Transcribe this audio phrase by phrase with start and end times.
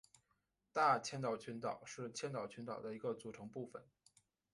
[0.73, 3.83] 大千岛群岛是千岛群岛的一个组成部分。